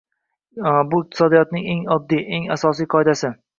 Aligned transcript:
Bu 0.93 1.01
iqtisodiyotning 1.03 1.69
eng 1.75 1.85
oddiy, 1.99 2.43
asosiy 2.59 2.93
qoidasi 2.97 3.35